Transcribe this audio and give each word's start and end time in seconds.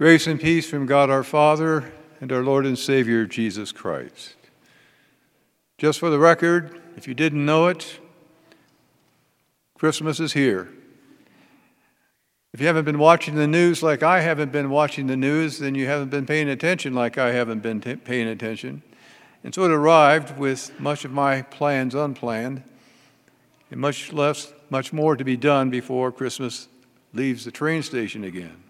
Grace 0.00 0.26
and 0.26 0.40
peace 0.40 0.66
from 0.66 0.86
God 0.86 1.10
our 1.10 1.22
Father 1.22 1.92
and 2.22 2.32
our 2.32 2.42
Lord 2.42 2.64
and 2.64 2.78
Savior 2.78 3.26
Jesus 3.26 3.70
Christ. 3.70 4.34
Just 5.76 5.98
for 5.98 6.08
the 6.08 6.18
record, 6.18 6.80
if 6.96 7.06
you 7.06 7.12
didn't 7.12 7.44
know 7.44 7.66
it, 7.66 8.00
Christmas 9.76 10.18
is 10.18 10.32
here. 10.32 10.70
If 12.54 12.62
you 12.62 12.66
haven't 12.66 12.86
been 12.86 12.98
watching 12.98 13.34
the 13.34 13.46
news 13.46 13.82
like 13.82 14.02
I 14.02 14.20
haven't 14.20 14.52
been 14.52 14.70
watching 14.70 15.06
the 15.06 15.18
news, 15.18 15.58
then 15.58 15.74
you 15.74 15.84
haven't 15.84 16.08
been 16.08 16.24
paying 16.24 16.48
attention 16.48 16.94
like 16.94 17.18
I 17.18 17.32
haven't 17.32 17.60
been 17.60 17.82
t- 17.82 17.96
paying 17.96 18.26
attention. 18.26 18.82
And 19.44 19.54
so 19.54 19.64
it 19.64 19.70
arrived 19.70 20.38
with 20.38 20.80
much 20.80 21.04
of 21.04 21.12
my 21.12 21.42
plans 21.42 21.94
unplanned 21.94 22.62
and 23.70 23.78
much 23.78 24.14
less, 24.14 24.50
much 24.70 24.94
more 24.94 25.14
to 25.14 25.24
be 25.24 25.36
done 25.36 25.68
before 25.68 26.10
Christmas 26.10 26.68
leaves 27.12 27.44
the 27.44 27.50
train 27.50 27.82
station 27.82 28.24
again. 28.24 28.62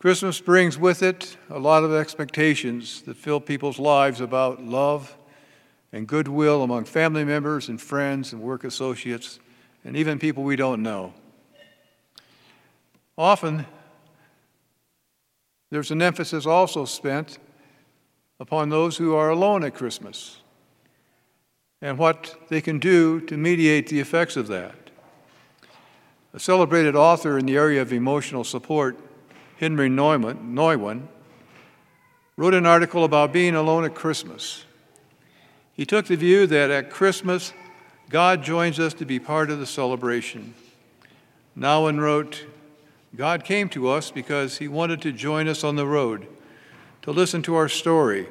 Christmas 0.00 0.40
brings 0.40 0.78
with 0.78 1.02
it 1.02 1.36
a 1.50 1.58
lot 1.58 1.84
of 1.84 1.92
expectations 1.92 3.02
that 3.02 3.18
fill 3.18 3.38
people's 3.38 3.78
lives 3.78 4.22
about 4.22 4.64
love 4.64 5.14
and 5.92 6.06
goodwill 6.06 6.62
among 6.62 6.86
family 6.86 7.22
members 7.22 7.68
and 7.68 7.78
friends 7.78 8.32
and 8.32 8.40
work 8.40 8.64
associates 8.64 9.40
and 9.84 9.94
even 9.98 10.18
people 10.18 10.42
we 10.42 10.56
don't 10.56 10.82
know. 10.82 11.12
Often, 13.18 13.66
there's 15.68 15.90
an 15.90 16.00
emphasis 16.00 16.46
also 16.46 16.86
spent 16.86 17.38
upon 18.40 18.70
those 18.70 18.96
who 18.96 19.14
are 19.14 19.28
alone 19.28 19.62
at 19.64 19.74
Christmas 19.74 20.40
and 21.82 21.98
what 21.98 22.38
they 22.48 22.62
can 22.62 22.78
do 22.78 23.20
to 23.20 23.36
mediate 23.36 23.88
the 23.88 24.00
effects 24.00 24.38
of 24.38 24.46
that. 24.46 24.76
A 26.32 26.40
celebrated 26.40 26.96
author 26.96 27.36
in 27.36 27.44
the 27.44 27.58
area 27.58 27.82
of 27.82 27.92
emotional 27.92 28.44
support 28.44 28.98
Henry 29.60 29.90
Nouwen, 29.90 31.02
wrote 32.38 32.54
an 32.54 32.64
article 32.64 33.04
about 33.04 33.30
being 33.30 33.54
alone 33.54 33.84
at 33.84 33.94
Christmas. 33.94 34.64
He 35.74 35.84
took 35.84 36.06
the 36.06 36.16
view 36.16 36.46
that 36.46 36.70
at 36.70 36.88
Christmas, 36.88 37.52
God 38.08 38.42
joins 38.42 38.80
us 38.80 38.94
to 38.94 39.04
be 39.04 39.18
part 39.18 39.50
of 39.50 39.58
the 39.58 39.66
celebration. 39.66 40.54
Nouwen 41.54 42.00
wrote, 42.00 42.46
God 43.14 43.44
came 43.44 43.68
to 43.68 43.90
us 43.90 44.10
because 44.10 44.56
he 44.56 44.66
wanted 44.66 45.02
to 45.02 45.12
join 45.12 45.46
us 45.46 45.62
on 45.62 45.76
the 45.76 45.86
road, 45.86 46.26
to 47.02 47.10
listen 47.10 47.42
to 47.42 47.54
our 47.54 47.68
story, 47.68 48.28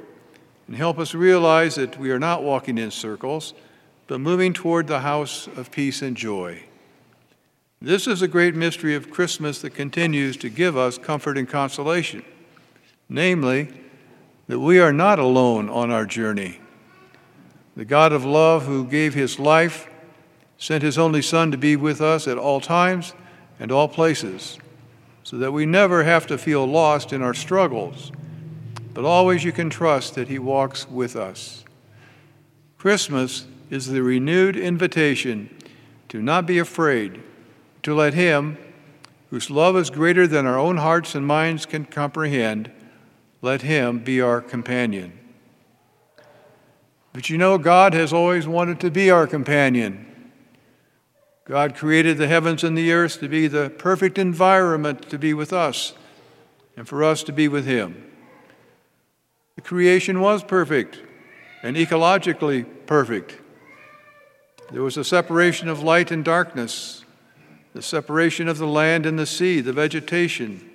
and 0.65 0.75
help 0.75 0.97
us 0.97 1.13
realize 1.13 1.75
that 1.75 1.99
we 1.99 2.09
are 2.09 2.17
not 2.17 2.41
walking 2.41 2.79
in 2.79 2.89
circles, 2.89 3.53
but 4.07 4.19
moving 4.19 4.51
toward 4.51 4.87
the 4.87 5.01
house 5.01 5.45
of 5.45 5.69
peace 5.69 6.01
and 6.01 6.17
joy. 6.17 6.63
This 7.81 8.07
is 8.07 8.21
a 8.21 8.27
great 8.27 8.55
mystery 8.55 8.93
of 8.93 9.09
Christmas 9.09 9.61
that 9.61 9.69
continues 9.69 10.35
to 10.37 10.49
give 10.49 10.75
us 10.75 10.97
comfort 10.97 11.37
and 11.37 11.47
consolation, 11.47 12.25
namely, 13.07 13.69
that 14.47 14.59
we 14.59 14.81
are 14.81 14.91
not 14.91 15.17
alone 15.17 15.69
on 15.69 15.89
our 15.89 16.05
journey. 16.05 16.59
The 17.77 17.85
God 17.85 18.11
of 18.11 18.25
love, 18.25 18.65
who 18.65 18.85
gave 18.85 19.13
his 19.13 19.39
life, 19.39 19.87
sent 20.57 20.83
his 20.83 20.97
only 20.97 21.21
Son 21.21 21.51
to 21.51 21.57
be 21.57 21.77
with 21.77 22.01
us 22.01 22.27
at 22.27 22.37
all 22.37 22.59
times 22.59 23.13
and 23.61 23.71
all 23.71 23.87
places, 23.87 24.57
so 25.23 25.37
that 25.37 25.53
we 25.53 25.65
never 25.65 26.03
have 26.03 26.27
to 26.27 26.37
feel 26.37 26.65
lost 26.65 27.13
in 27.13 27.21
our 27.21 27.33
struggles, 27.33 28.11
but 28.93 29.05
always 29.05 29.45
you 29.45 29.53
can 29.53 29.69
trust 29.69 30.15
that 30.15 30.27
he 30.27 30.37
walks 30.37 30.89
with 30.89 31.15
us. 31.15 31.63
Christmas 32.77 33.45
is 33.69 33.87
the 33.87 34.03
renewed 34.03 34.57
invitation 34.57 35.55
to 36.09 36.21
not 36.21 36.45
be 36.45 36.59
afraid 36.59 37.23
to 37.89 37.95
let 37.95 38.13
Him, 38.13 38.57
whose 39.29 39.49
love 39.49 39.75
is 39.75 39.89
greater 39.89 40.25
than 40.25 40.45
our 40.45 40.57
own 40.57 40.77
hearts 40.77 41.15
and 41.15 41.27
minds 41.27 41.65
can 41.65 41.85
comprehend, 41.85 42.71
let 43.41 43.61
Him 43.61 43.99
be 43.99 44.21
our 44.21 44.41
companion. 44.41 45.19
But 47.13 47.29
you 47.29 47.37
know, 47.37 47.57
God 47.57 47.93
has 47.93 48.13
always 48.13 48.47
wanted 48.47 48.79
to 48.81 48.91
be 48.91 49.11
our 49.11 49.27
companion. 49.27 50.05
God 51.45 51.75
created 51.75 52.17
the 52.17 52.27
heavens 52.27 52.63
and 52.63 52.77
the 52.77 52.91
earth 52.91 53.19
to 53.19 53.27
be 53.27 53.47
the 53.47 53.71
perfect 53.71 54.17
environment 54.17 55.09
to 55.09 55.17
be 55.17 55.33
with 55.33 55.51
us 55.51 55.93
and 56.77 56.87
for 56.87 57.03
us 57.03 57.23
to 57.23 57.33
be 57.33 57.47
with 57.47 57.65
Him. 57.65 58.05
The 59.55 59.61
creation 59.61 60.21
was 60.21 60.43
perfect 60.43 61.01
and 61.63 61.75
ecologically 61.75 62.65
perfect. 62.85 63.37
There 64.71 64.83
was 64.83 64.95
a 64.95 65.03
separation 65.03 65.67
of 65.67 65.81
light 65.81 66.11
and 66.11 66.23
darkness, 66.23 67.03
the 67.73 67.81
separation 67.81 68.47
of 68.47 68.57
the 68.57 68.67
land 68.67 69.05
and 69.05 69.17
the 69.17 69.25
sea, 69.25 69.61
the 69.61 69.73
vegetation, 69.73 70.69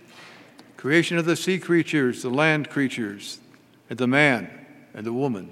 creation 0.77 1.19
of 1.19 1.25
the 1.25 1.37
sea 1.37 1.59
creatures, 1.59 2.23
the 2.23 2.31
land 2.31 2.71
creatures, 2.71 3.39
and 3.91 3.99
the 3.99 4.07
man 4.07 4.49
and 4.95 5.05
the 5.05 5.13
woman. 5.13 5.51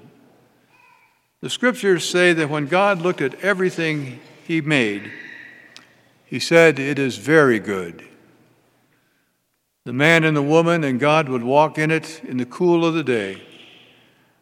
The 1.41 1.49
scriptures 1.49 2.07
say 2.07 2.31
that 2.33 2.49
when 2.49 2.67
God 2.67 3.01
looked 3.01 3.21
at 3.21 3.35
everything 3.43 4.21
he 4.45 4.61
made, 4.61 5.11
he 6.25 6.39
said, 6.39 6.79
It 6.79 6.97
is 6.97 7.17
very 7.17 7.59
good. 7.59 8.07
The 9.85 9.91
man 9.91 10.23
and 10.23 10.37
the 10.37 10.41
woman 10.41 10.85
and 10.85 10.99
God 10.99 11.27
would 11.27 11.43
walk 11.43 11.77
in 11.77 11.91
it 11.91 12.21
in 12.23 12.37
the 12.37 12.45
cool 12.45 12.85
of 12.85 12.93
the 12.93 13.03
day. 13.03 13.43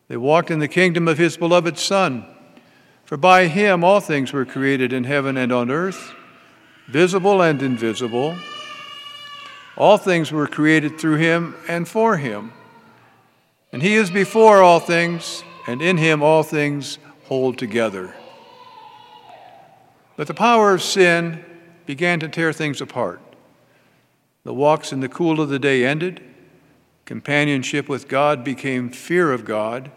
They 0.08 0.18
walked 0.18 0.52
in 0.52 0.60
the 0.60 0.68
kingdom 0.68 1.08
of 1.08 1.18
his 1.18 1.38
beloved 1.38 1.80
Son, 1.80 2.26
for 3.04 3.18
by 3.18 3.48
him 3.48 3.84
all 3.84 4.00
things 4.00 4.32
were 4.32 4.46
created 4.46 4.94
in 4.94 5.06
heaven 5.06 5.38
and 5.38 5.52
on 5.52 5.72
earth 5.72 6.14
visible 6.92 7.42
and 7.42 7.62
invisible. 7.62 8.36
All 9.78 9.98
things 9.98 10.30
were 10.32 10.46
created 10.46 11.00
through 11.00 11.16
him 11.16 11.56
and 11.68 11.88
for 11.88 12.18
him. 12.18 12.52
And 13.72 13.82
he 13.82 13.96
is 13.96 14.12
before 14.12 14.62
all 14.62 14.82
things, 14.82 15.44
and 15.66 15.82
in 15.82 15.96
him 15.98 16.22
all 16.22 16.44
things 16.44 17.00
hold 17.24 17.58
together. 17.58 18.14
But 20.18 20.28
the 20.28 20.34
power 20.34 20.74
of 20.74 20.82
sin 20.82 21.46
began 21.86 22.20
to 22.20 22.28
tear 22.28 22.52
things 22.52 22.82
apart. 22.82 23.22
The 24.44 24.54
walks 24.54 24.92
in 24.92 25.00
the 25.00 25.08
cool 25.08 25.40
of 25.40 25.48
the 25.48 25.60
day 25.60 25.86
ended. 25.86 26.22
Companionship 27.06 27.88
with 27.88 28.10
God 28.10 28.44
became 28.44 28.90
fear 28.90 29.32
of 29.32 29.46
God. 29.46 29.92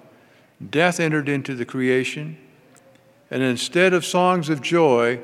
Death 0.71 1.01
entered 1.01 1.29
into 1.29 1.57
the 1.57 1.65
creation. 1.65 2.39
And 3.33 3.43
instead 3.43 3.93
of 3.93 4.05
songs 4.05 4.49
of 4.49 4.63
joy, 4.63 5.21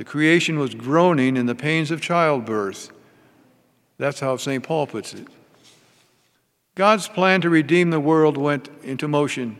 the 0.00 0.04
creation 0.04 0.58
was 0.58 0.74
groaning 0.74 1.36
in 1.36 1.44
the 1.44 1.54
pains 1.54 1.90
of 1.90 2.00
childbirth. 2.00 2.90
That's 3.98 4.20
how 4.20 4.38
St. 4.38 4.64
Paul 4.64 4.86
puts 4.86 5.12
it. 5.12 5.28
God's 6.74 7.06
plan 7.06 7.42
to 7.42 7.50
redeem 7.50 7.90
the 7.90 8.00
world 8.00 8.38
went 8.38 8.70
into 8.82 9.06
motion. 9.06 9.58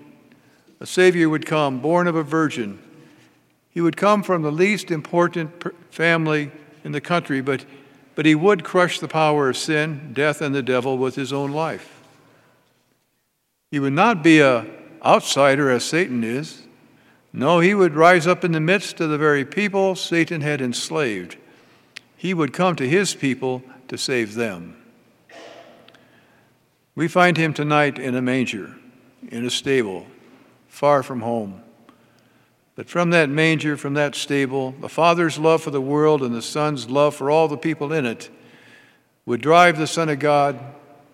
A 0.81 0.87
Savior 0.87 1.29
would 1.29 1.45
come, 1.45 1.81
born 1.81 2.07
of 2.07 2.17
a 2.17 2.23
virgin. 2.23 2.79
He 3.69 3.83
would 3.83 3.99
come 3.99 4.23
from 4.23 4.41
the 4.41 4.51
least 4.51 4.91
important 4.91 5.63
family 5.91 6.51
in 6.85 6.93
the 6.93 7.03
country, 7.03 7.43
but, 7.43 7.67
but 8.15 8.25
he 8.25 8.35
would 8.35 8.65
crush 8.65 8.99
the 8.99 9.09
power 9.09 9.51
of 9.51 9.59
sin, 9.59 10.13
death, 10.15 10.41
and 10.41 10.55
the 10.55 10.63
devil 10.63 10.97
with 10.97 11.17
his 11.17 11.35
own 11.35 11.53
life. 11.53 12.03
He 13.71 13.79
would 13.79 13.93
not 13.93 14.23
be 14.23 14.41
an 14.41 14.71
outsider 15.05 15.69
as 15.69 15.85
Satan 15.85 16.25
is. 16.25 16.63
No, 17.33 17.61
he 17.61 17.75
would 17.75 17.95
rise 17.95 18.27
up 18.27 18.45
in 18.45 18.53
the 18.53 18.61
midst 18.61 19.01
of 19.01 19.11
the 19.11 19.19
very 19.19 19.45
people 19.45 19.95
Satan 19.95 20.41
had 20.41 20.61
enslaved. 20.61 21.37
He 22.17 22.35
would 22.35 22.53
come 22.53 22.77
to 22.77 22.89
his 22.89 23.15
people 23.15 23.63
to 23.89 23.97
save 23.97 24.35
them. 24.35 24.77
We 26.95 27.09
find 27.09 27.37
him 27.37 27.55
tonight 27.55 27.99
in 27.99 28.15
a 28.15 28.23
manger, 28.23 28.77
in 29.29 29.47
a 29.47 29.51
stable, 29.51 30.07
far 30.69 31.03
from 31.03 31.21
home. 31.21 31.63
But 32.75 32.89
from 32.89 33.11
that 33.11 33.29
manger, 33.29 33.77
from 33.77 33.95
that 33.95 34.15
stable, 34.15 34.73
the 34.81 34.89
Father's 34.89 35.39
love 35.39 35.63
for 35.63 35.71
the 35.71 35.81
world 35.81 36.23
and 36.23 36.35
the 36.35 36.43
Son's 36.43 36.91
love 36.91 37.15
for 37.15 37.31
all 37.31 37.47
the 37.47 37.57
people 37.57 37.93
in 37.93 38.07
it 38.07 38.29
would 39.25 39.41
drive 39.41 39.79
the 39.79 39.87
Son 39.87 40.09
of 40.09 40.19
God 40.19 40.59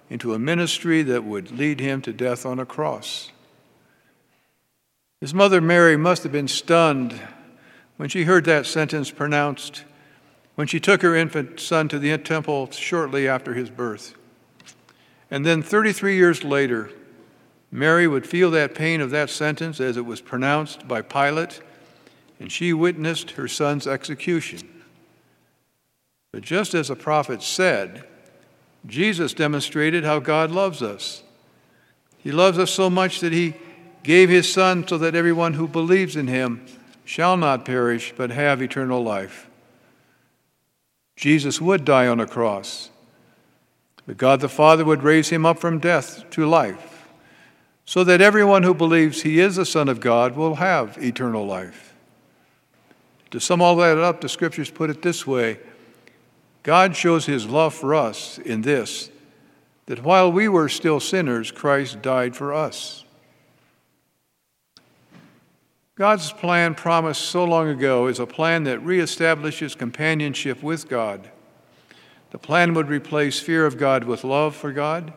into 0.08 0.32
a 0.32 0.38
ministry 0.38 1.02
that 1.02 1.24
would 1.24 1.50
lead 1.50 1.80
him 1.80 2.00
to 2.02 2.12
death 2.12 2.46
on 2.46 2.58
a 2.58 2.66
cross. 2.66 3.32
His 5.20 5.32
mother 5.32 5.60
Mary 5.60 5.96
must 5.96 6.22
have 6.24 6.32
been 6.32 6.48
stunned 6.48 7.18
when 7.96 8.08
she 8.08 8.24
heard 8.24 8.44
that 8.44 8.66
sentence 8.66 9.10
pronounced 9.10 9.84
when 10.56 10.66
she 10.66 10.80
took 10.80 11.02
her 11.02 11.14
infant 11.14 11.60
son 11.60 11.88
to 11.88 11.98
the 11.98 12.16
temple 12.18 12.70
shortly 12.70 13.28
after 13.28 13.54
his 13.54 13.70
birth. 13.70 14.14
And 15.30 15.44
then 15.44 15.62
33 15.62 16.16
years 16.16 16.44
later, 16.44 16.90
Mary 17.70 18.06
would 18.06 18.26
feel 18.26 18.50
that 18.52 18.74
pain 18.74 19.00
of 19.00 19.10
that 19.10 19.28
sentence 19.28 19.80
as 19.80 19.96
it 19.96 20.06
was 20.06 20.20
pronounced 20.20 20.88
by 20.88 21.02
Pilate, 21.02 21.60
and 22.40 22.50
she 22.50 22.72
witnessed 22.72 23.32
her 23.32 23.48
son's 23.48 23.86
execution. 23.86 24.82
But 26.32 26.42
just 26.42 26.74
as 26.74 26.88
the 26.88 26.96
prophet 26.96 27.42
said, 27.42 28.04
Jesus 28.86 29.34
demonstrated 29.34 30.04
how 30.04 30.20
God 30.20 30.50
loves 30.50 30.82
us. 30.82 31.22
He 32.18 32.32
loves 32.32 32.58
us 32.58 32.70
so 32.70 32.88
much 32.88 33.20
that 33.20 33.32
he 33.32 33.54
gave 34.06 34.28
his 34.28 34.50
Son 34.50 34.86
so 34.86 34.96
that 34.96 35.16
everyone 35.16 35.54
who 35.54 35.66
believes 35.66 36.14
in 36.14 36.28
him 36.28 36.64
shall 37.04 37.36
not 37.36 37.64
perish 37.64 38.14
but 38.16 38.30
have 38.30 38.62
eternal 38.62 39.02
life. 39.02 39.50
Jesus 41.16 41.60
would 41.60 41.84
die 41.84 42.06
on 42.06 42.20
a 42.20 42.26
cross, 42.26 42.90
but 44.06 44.16
God 44.16 44.40
the 44.40 44.48
Father 44.48 44.84
would 44.84 45.02
raise 45.02 45.30
him 45.30 45.44
up 45.44 45.58
from 45.58 45.80
death 45.80 46.28
to 46.30 46.46
life, 46.46 47.08
so 47.84 48.04
that 48.04 48.20
everyone 48.20 48.62
who 48.62 48.74
believes 48.74 49.22
he 49.22 49.40
is 49.40 49.56
the 49.56 49.66
Son 49.66 49.88
of 49.88 49.98
God 49.98 50.36
will 50.36 50.54
have 50.54 50.96
eternal 50.98 51.44
life. 51.44 51.94
To 53.32 53.40
sum 53.40 53.60
all 53.60 53.74
that 53.76 53.98
up, 53.98 54.20
the 54.20 54.28
scriptures 54.28 54.70
put 54.70 54.88
it 54.88 55.02
this 55.02 55.26
way 55.26 55.58
God 56.62 56.94
shows 56.94 57.26
his 57.26 57.46
love 57.46 57.74
for 57.74 57.94
us 57.94 58.38
in 58.38 58.62
this 58.62 59.10
that 59.86 60.04
while 60.04 60.30
we 60.30 60.48
were 60.48 60.68
still 60.68 61.00
sinners, 61.00 61.50
Christ 61.50 62.02
died 62.02 62.36
for 62.36 62.52
us. 62.52 63.05
God's 65.96 66.30
plan 66.30 66.74
promised 66.74 67.22
so 67.22 67.44
long 67.44 67.68
ago 67.68 68.06
is 68.06 68.18
a 68.18 68.26
plan 68.26 68.64
that 68.64 68.84
reestablishes 68.84 69.76
companionship 69.76 70.62
with 70.62 70.90
God. 70.90 71.30
The 72.32 72.38
plan 72.38 72.74
would 72.74 72.90
replace 72.90 73.40
fear 73.40 73.64
of 73.64 73.78
God 73.78 74.04
with 74.04 74.22
love 74.22 74.54
for 74.54 74.72
God. 74.72 75.14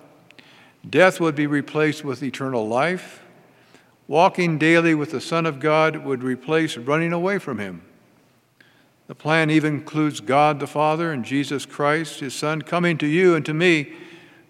Death 0.90 1.20
would 1.20 1.36
be 1.36 1.48
replaced 1.48 2.06
with 2.06 2.24
eternal 2.24 2.66
life. 2.66 3.22
Walking 4.08 4.58
daily 4.58 4.96
with 4.96 5.12
the 5.12 5.20
Son 5.20 5.46
of 5.46 5.60
God 5.60 5.98
would 5.98 6.24
replace 6.24 6.78
running 6.78 7.12
away 7.12 7.40
from 7.40 7.60
Him. 7.60 7.82
The 9.08 9.16
plan 9.16 9.50
even 9.50 9.76
includes 9.76 10.22
God 10.22 10.62
the 10.62 10.68
Father 10.68 11.12
and 11.12 11.26
Jesus 11.26 11.66
Christ, 11.66 12.22
His 12.22 12.34
Son, 12.34 12.62
coming 12.62 12.98
to 13.00 13.08
you 13.08 13.36
and 13.36 13.46
to 13.46 13.54
me 13.54 13.92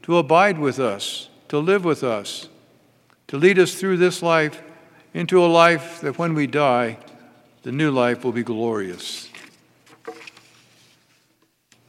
to 0.03 0.17
abide 0.17 0.59
with 0.59 0.79
us, 0.79 1.29
to 1.47 1.57
live 1.57 1.83
with 1.83 2.03
us, 2.03 2.49
to 3.29 3.37
lead 3.37 3.57
us 3.57 3.73
through 3.73 3.97
this 3.97 4.21
life 4.21 4.61
into 5.13 5.43
a 5.43 5.47
life 5.47 6.01
that 6.01 6.17
when 6.17 6.33
we 6.33 6.47
die, 6.47 6.97
the 7.63 7.71
new 7.71 7.91
life 7.91 8.23
will 8.23 8.31
be 8.31 8.43
glorious. 8.43 9.29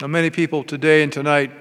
Now, 0.00 0.06
many 0.06 0.30
people 0.30 0.64
today 0.64 1.02
and 1.02 1.12
tonight 1.12 1.52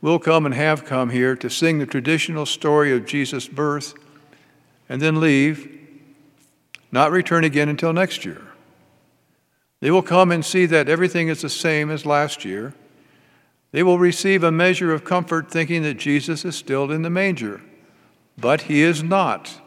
will 0.00 0.18
come 0.18 0.46
and 0.46 0.54
have 0.54 0.84
come 0.84 1.10
here 1.10 1.34
to 1.36 1.50
sing 1.50 1.78
the 1.78 1.86
traditional 1.86 2.46
story 2.46 2.92
of 2.92 3.06
Jesus' 3.06 3.48
birth 3.48 3.94
and 4.88 5.02
then 5.02 5.20
leave, 5.20 5.76
not 6.92 7.10
return 7.10 7.44
again 7.44 7.68
until 7.68 7.92
next 7.92 8.24
year. 8.24 8.42
They 9.80 9.90
will 9.90 10.02
come 10.02 10.30
and 10.30 10.44
see 10.44 10.66
that 10.66 10.88
everything 10.88 11.28
is 11.28 11.42
the 11.42 11.48
same 11.48 11.90
as 11.90 12.06
last 12.06 12.44
year. 12.44 12.74
They 13.72 13.82
will 13.82 13.98
receive 13.98 14.42
a 14.42 14.50
measure 14.50 14.92
of 14.92 15.04
comfort 15.04 15.50
thinking 15.50 15.82
that 15.82 15.98
Jesus 15.98 16.44
is 16.44 16.56
still 16.56 16.90
in 16.90 17.02
the 17.02 17.10
manger, 17.10 17.60
but 18.36 18.62
he 18.62 18.82
is 18.82 19.02
not. 19.02 19.60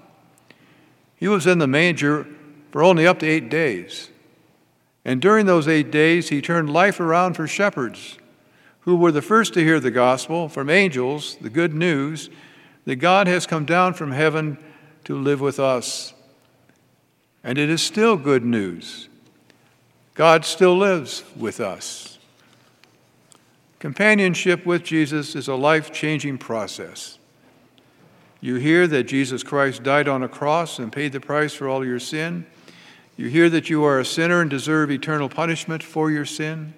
He 1.22 1.28
was 1.28 1.46
in 1.46 1.60
the 1.60 1.68
manger 1.68 2.26
for 2.72 2.82
only 2.82 3.06
up 3.06 3.20
to 3.20 3.28
eight 3.28 3.48
days. 3.48 4.10
And 5.06 5.22
during 5.22 5.46
those 5.46 5.68
eight 5.68 5.92
days, 5.92 6.30
he 6.30 6.42
turned 6.42 6.74
life 6.74 7.00
around 7.00 7.36
for 7.36 7.48
shepherds 7.48 8.18
who 8.82 8.96
were 8.96 9.12
the 9.12 9.22
first 9.22 9.54
to 9.54 9.64
hear 9.64 9.80
the 9.80 9.92
gospel 9.92 10.50
from 10.50 10.68
angels, 10.68 11.38
the 11.40 11.52
good 11.52 11.76
news 11.76 12.32
that 12.86 12.96
God 12.96 13.28
has 13.28 13.46
come 13.46 13.66
down 13.66 13.94
from 13.94 14.12
heaven 14.12 14.58
to 15.04 15.16
live 15.16 15.40
with 15.40 15.60
us. 15.60 16.16
And 17.44 17.60
it 17.60 17.70
is 17.70 17.84
still 17.84 18.18
good 18.18 18.44
news. 18.44 19.08
God 20.16 20.44
still 20.44 20.76
lives 20.76 21.24
with 21.38 21.60
us. 21.60 22.18
Companionship 23.78 24.66
with 24.66 24.84
Jesus 24.84 25.36
is 25.36 25.48
a 25.48 25.56
life 25.56 25.92
changing 25.92 26.40
process. 26.40 27.20
You 28.42 28.56
hear 28.56 28.88
that 28.88 29.04
Jesus 29.04 29.44
Christ 29.44 29.84
died 29.84 30.08
on 30.08 30.24
a 30.24 30.28
cross 30.28 30.80
and 30.80 30.92
paid 30.92 31.12
the 31.12 31.20
price 31.20 31.54
for 31.54 31.70
all 31.70 31.86
your 31.86 32.00
sin. 32.00 32.48
You 33.16 33.28
hear 33.28 33.50
that 33.52 33.70
you 33.70 33.84
are 33.84 34.00
a 34.00 34.06
sinner 34.06 34.42
and 34.42 34.50
deserve 34.50 34.90
eternal 34.90 35.30
punishment 35.30 35.84
for 35.84 36.10
your 36.10 36.26
sin. 36.26 36.74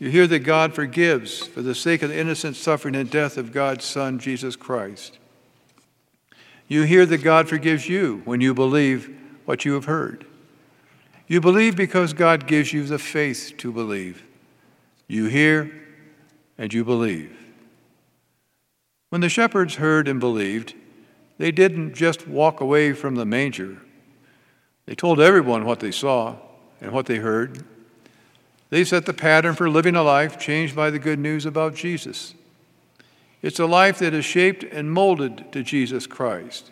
You 0.00 0.10
hear 0.10 0.26
that 0.26 0.40
God 0.40 0.74
forgives 0.74 1.46
for 1.46 1.62
the 1.62 1.74
sake 1.74 2.02
of 2.02 2.08
the 2.08 2.18
innocent 2.18 2.56
suffering 2.56 2.96
and 2.96 3.08
death 3.08 3.36
of 3.36 3.52
God's 3.52 3.84
Son, 3.84 4.18
Jesus 4.18 4.56
Christ. 4.56 5.18
You 6.66 6.82
hear 6.82 7.06
that 7.06 7.18
God 7.18 7.48
forgives 7.48 7.88
you 7.88 8.22
when 8.24 8.40
you 8.40 8.52
believe 8.52 9.16
what 9.44 9.64
you 9.64 9.74
have 9.74 9.84
heard. 9.84 10.26
You 11.28 11.40
believe 11.40 11.76
because 11.76 12.12
God 12.12 12.48
gives 12.48 12.72
you 12.72 12.82
the 12.84 12.98
faith 12.98 13.54
to 13.58 13.70
believe. 13.70 14.24
You 15.06 15.26
hear 15.26 15.70
and 16.58 16.72
you 16.72 16.84
believe. 16.84 17.36
When 19.10 19.20
the 19.20 19.28
shepherds 19.28 19.76
heard 19.76 20.08
and 20.08 20.18
believed, 20.18 20.74
they 21.40 21.50
didn't 21.50 21.94
just 21.94 22.28
walk 22.28 22.60
away 22.60 22.92
from 22.92 23.14
the 23.14 23.24
manger. 23.24 23.78
They 24.84 24.94
told 24.94 25.18
everyone 25.20 25.64
what 25.64 25.80
they 25.80 25.90
saw 25.90 26.36
and 26.82 26.92
what 26.92 27.06
they 27.06 27.16
heard. 27.16 27.64
They 28.68 28.84
set 28.84 29.06
the 29.06 29.14
pattern 29.14 29.54
for 29.54 29.70
living 29.70 29.96
a 29.96 30.02
life 30.02 30.38
changed 30.38 30.76
by 30.76 30.90
the 30.90 30.98
good 30.98 31.18
news 31.18 31.46
about 31.46 31.74
Jesus. 31.74 32.34
It's 33.40 33.58
a 33.58 33.64
life 33.64 34.00
that 34.00 34.12
is 34.12 34.26
shaped 34.26 34.64
and 34.64 34.92
molded 34.92 35.50
to 35.52 35.62
Jesus 35.62 36.06
Christ. 36.06 36.70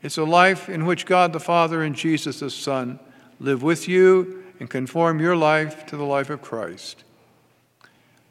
It's 0.00 0.16
a 0.16 0.24
life 0.24 0.70
in 0.70 0.86
which 0.86 1.04
God 1.04 1.34
the 1.34 1.38
Father 1.38 1.82
and 1.82 1.94
Jesus 1.94 2.40
the 2.40 2.48
Son 2.48 2.98
live 3.40 3.62
with 3.62 3.88
you 3.88 4.42
and 4.58 4.70
conform 4.70 5.20
your 5.20 5.36
life 5.36 5.84
to 5.84 5.98
the 5.98 6.04
life 6.04 6.30
of 6.30 6.40
Christ. 6.40 7.04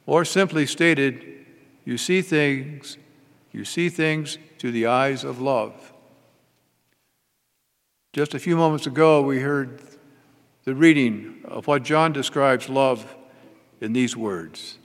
Or 0.08 0.25
simply 0.25 0.66
stated, 0.66 1.46
you 1.86 2.00
see 2.00 2.24
things, 2.24 2.98
you 3.51 3.65
see 3.65 3.89
things 3.89 4.38
through 4.59 4.71
the 4.71 4.88
eyes 4.88 5.24
of 5.24 5.42
love. 5.42 5.92
Just 8.13 8.33
a 8.33 8.39
few 8.39 8.56
moments 8.56 8.88
ago, 8.88 9.21
we 9.21 9.39
heard 9.39 9.81
the 10.63 10.75
reading 10.75 11.42
of 11.45 11.68
what 11.68 11.83
John 11.83 12.13
describes 12.13 12.69
love 12.69 13.15
in 13.80 13.94
these 13.94 14.15
words. 14.15 14.77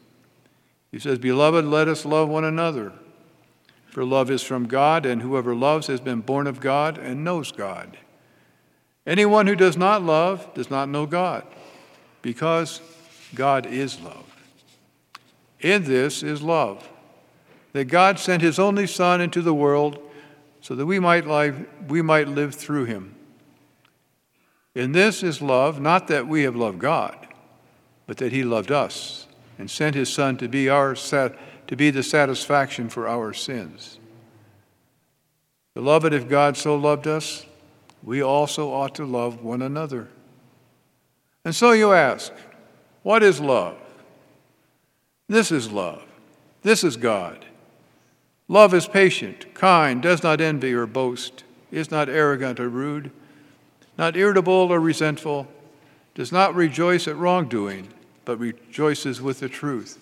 He 0.91 0.99
says, 0.99 1.19
Beloved, 1.19 1.65
let 1.65 1.89
us 1.89 2.05
love 2.05 2.29
one 2.29 2.45
another, 2.45 2.93
for 3.87 4.05
love 4.05 4.31
is 4.31 4.43
from 4.43 4.67
God, 4.67 5.05
and 5.05 5.23
whoever 5.23 5.55
loves 5.55 5.89
has 5.89 6.01
been 6.01 6.21
born 6.21 6.47
of 6.47 6.61
God 6.61 6.99
and 6.99 7.25
knows 7.25 7.53
God. 7.53 7.99
Anyone 9.07 9.47
who 9.47 9.57
does 9.57 9.77
not 9.77 10.03
love 10.03 10.53
does 10.55 10.71
not 10.71 10.89
know 10.89 11.07
God, 11.07 11.45
because 12.23 12.81
God 13.35 13.67
is 13.67 14.01
love. 14.01 14.25
In 15.61 15.85
this 15.85 16.23
is 16.23 16.43
love, 16.43 16.89
that 17.77 17.85
God 17.85 18.19
sent 18.19 18.43
his 18.43 18.59
only 18.59 18.87
Son 18.87 19.21
into 19.21 19.43
the 19.43 19.53
world 19.53 19.99
so 20.61 20.75
that 20.75 20.87
we 20.87 20.99
might 20.99 21.27
live, 21.27 21.67
we 21.89 22.01
might 22.01 22.27
live 22.27 22.55
through 22.55 22.87
him. 22.87 23.15
In 24.75 24.93
this 24.93 25.23
is 25.23 25.43
love, 25.43 25.81
not 25.81 26.09
that 26.09 26.27
we 26.27 26.45
have 26.45 26.57
loved 26.57 26.79
God, 26.79 27.27
but 28.07 28.17
that 28.17 28.33
he 28.33 28.45
loved 28.45 28.71
us 28.71 29.27
and 29.59 29.71
sent 29.71 29.95
his 29.95 30.13
Son 30.13 30.37
to 30.39 30.49
be, 30.49 30.69
our, 30.69 30.95
to 30.95 31.77
be 31.77 31.91
the 31.91 32.03
satisfaction 32.03 32.89
for 32.89 33.07
our 33.09 33.33
sins. 33.33 33.99
Beloved, 35.75 36.15
if 36.15 36.29
God 36.29 36.57
so 36.57 36.77
loved 36.77 37.07
us, 37.07 37.45
we 38.03 38.23
also 38.23 38.73
ought 38.73 38.95
to 38.95 39.05
love 39.05 39.43
one 39.43 39.61
another. 39.61 40.09
And 41.45 41.55
so 41.55 41.73
you 41.73 41.93
ask, 41.93 42.33
what 43.03 43.23
is 43.23 43.41
love? 43.41 43.77
This 45.29 45.53
is 45.53 45.71
love. 45.71 46.03
This 46.63 46.83
is 46.83 46.97
God. 46.97 47.45
Love 48.49 48.73
is 48.73 48.87
patient, 48.87 49.53
kind, 49.55 50.01
does 50.01 50.23
not 50.23 50.41
envy 50.41 50.73
or 50.73 50.87
boast, 50.87 51.43
is 51.73 51.91
not 51.91 52.09
arrogant 52.09 52.61
or 52.61 52.69
rude, 52.69 53.11
not 53.99 54.17
irritable 54.17 54.53
or 54.53 54.79
resentful, 54.79 55.49
does 56.15 56.31
not 56.31 56.55
rejoice 56.55 57.09
at 57.09 57.17
wrongdoing, 57.17 57.89
but 58.25 58.39
rejoices 58.39 59.21
with 59.21 59.41
the 59.41 59.49
truth. 59.49 59.99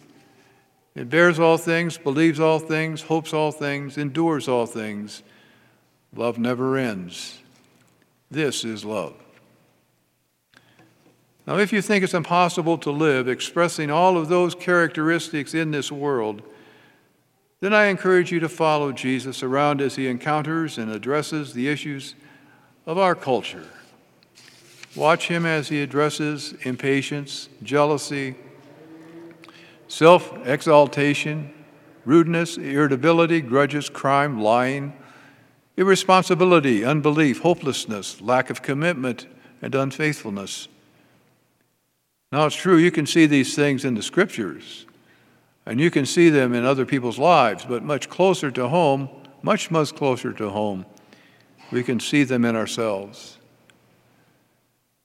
It 0.95 1.11
bears 1.11 1.39
all 1.39 1.57
things, 1.57 1.99
believes 1.99 2.39
all 2.39 2.59
things, 2.59 3.03
hopes 3.03 3.33
all 3.33 3.51
things, 3.51 3.99
endures 3.99 4.47
all 4.47 4.67
things. 4.67 5.23
Love 6.15 6.39
never 6.39 6.77
ends. 6.77 7.41
This 8.31 8.65
is 8.65 8.85
love. 8.85 9.15
Now, 11.47 11.59
if 11.59 11.73
you 11.73 11.83
think 11.83 12.05
it's 12.05 12.15
impossible 12.15 12.79
to 12.79 12.91
live 12.91 13.29
expressing 13.29 13.91
all 13.91 14.17
of 14.17 14.29
those 14.29 14.55
characteristics 14.55 15.53
in 15.53 15.73
this 15.73 15.91
world, 15.91 16.43
then 17.65 17.73
I 17.73 17.87
encourage 17.87 18.31
you 18.31 18.41
to 18.41 18.49
follow 18.51 18.93
Jesus 18.93 19.43
around 19.43 19.81
as 19.81 19.97
he 19.97 20.07
encounters 20.07 20.77
and 20.77 20.91
addresses 20.91 21.55
the 21.55 21.67
issues 21.67 22.15
of 22.85 22.99
our 22.99 23.15
culture. 23.15 23.65
Watch 24.95 25.29
him 25.29 25.47
as 25.47 25.69
he 25.69 25.81
addresses 25.81 26.53
impatience, 26.65 27.49
jealousy, 27.63 28.35
self 29.89 30.47
exaltation, 30.47 31.55
rudeness, 32.05 32.59
irritability, 32.59 33.41
grudges, 33.41 33.89
crime, 33.89 34.43
lying, 34.43 34.93
irresponsibility, 35.79 36.85
unbelief, 36.85 37.41
hopelessness, 37.41 38.21
lack 38.21 38.51
of 38.51 38.61
commitment, 38.61 39.27
and 39.63 39.75
unfaithfulness. 39.75 40.69
Now, 42.31 42.45
it's 42.45 42.57
true, 42.57 42.77
you 42.77 42.91
can 42.91 43.07
see 43.07 43.25
these 43.25 43.57
things 43.57 43.87
in 43.87 43.95
the 43.95 44.03
scriptures, 44.03 44.85
and 45.67 45.81
you 45.81 45.91
can 45.91 46.07
see 46.07 46.29
them 46.29 46.55
in 46.55 46.65
other 46.65 46.85
people's 46.85 47.19
lives, 47.19 47.65
but 47.65 47.83
much 47.83 48.09
closer 48.09 48.51
to 48.51 48.69
home, 48.69 49.09
much, 49.43 49.71
much 49.71 49.95
closer 49.95 50.33
to 50.33 50.51
home, 50.51 50.87
we 51.71 51.83
can 51.83 52.01
see 52.01 52.25
them 52.25 52.45
in 52.45 52.55
ourselves. 52.55 53.39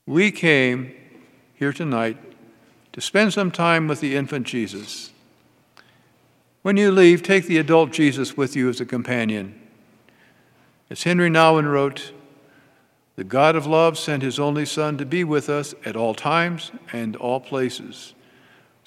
We 0.06 0.32
came 0.32 0.94
here 1.56 1.74
tonight 1.74 2.18
to 2.94 3.01
spend 3.01 3.34
some 3.34 3.51
time 3.51 3.88
with 3.88 4.01
the 4.01 4.16
infant 4.16 4.48
Jesus. 4.48 5.12
When 6.62 6.78
you 6.78 6.92
leave, 6.92 7.24
take 7.24 7.46
the 7.46 7.58
adult 7.58 7.92
Jesus 7.92 8.36
with 8.36 8.56
you 8.56 8.68
as 8.70 8.82
a 8.82 8.86
companion. 8.86 9.60
As 10.89 11.04
Henry 11.04 11.30
Nouwen 11.30 11.72
wrote, 11.72 12.12
the 13.16 13.24
God 13.24 13.56
of 13.56 13.66
love 13.66 13.98
sent 13.98 14.24
his 14.24 14.39
only 14.39 14.66
Son 14.66 14.98
to 14.98 15.06
be 15.06 15.24
with 15.24 15.50
us 15.50 15.75
at 15.86 15.96
all 15.96 16.13
times 16.13 16.72
and 16.92 17.16
all 17.16 17.39
places, 17.39 18.13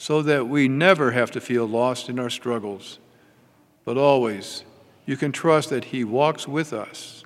so 0.03 0.21
that 0.21 0.49
we 0.49 0.67
never 0.67 1.13
have 1.13 1.31
to 1.31 1.41
feel 1.41 1.65
lost 1.65 2.09
in 2.09 2.19
our 2.19 2.29
struggles, 2.29 2.99
but 3.85 3.97
always 3.97 4.65
you 5.07 5.17
can 5.17 5.31
trust 5.31 5.71
that 5.71 5.85
he 5.85 6.03
walks 6.03 6.49
with 6.49 6.73
us. 6.73 7.23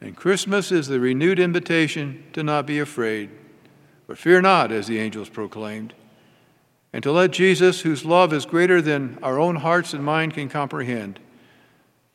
And 0.00 0.16
Christmas 0.16 0.70
is 0.70 0.86
the 0.86 1.00
renewed 1.00 1.40
invitation 1.40 2.22
to 2.34 2.44
not 2.44 2.66
be 2.66 2.78
afraid, 2.78 3.30
but 4.06 4.16
fear 4.16 4.40
not, 4.40 4.70
as 4.70 4.86
the 4.86 5.00
angels 5.00 5.28
proclaimed 5.28 5.92
and 6.92 7.02
to 7.02 7.10
let 7.10 7.32
Jesus, 7.32 7.80
whose 7.80 8.04
love 8.04 8.32
is 8.32 8.46
greater 8.46 8.80
than 8.80 9.18
our 9.20 9.40
own 9.40 9.56
hearts 9.56 9.92
and 9.92 10.04
mind 10.04 10.34
can 10.34 10.48
comprehend, 10.48 11.18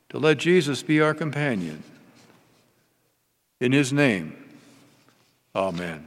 to 0.07 0.17
let 0.17 0.37
Jesus 0.37 0.81
be 0.81 1.01
our 1.01 1.13
companion. 1.13 1.83
In 3.59 3.73
his 3.73 3.91
name, 3.91 4.37
amen. 5.53 6.05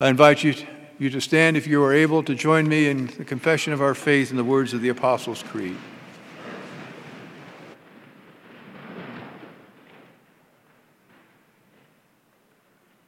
I 0.00 0.08
invite 0.08 0.42
you, 0.42 0.54
you 0.98 1.08
to 1.10 1.20
stand 1.20 1.56
if 1.56 1.68
you 1.68 1.80
are 1.84 1.94
able 1.94 2.24
to 2.24 2.34
join 2.34 2.68
me 2.68 2.88
in 2.88 3.06
the 3.06 3.24
confession 3.24 3.72
of 3.72 3.80
our 3.80 3.94
faith 3.94 4.32
in 4.32 4.36
the 4.36 4.42
words 4.42 4.74
of 4.74 4.80
the 4.80 4.88
Apostles' 4.88 5.44
Creed. 5.44 5.76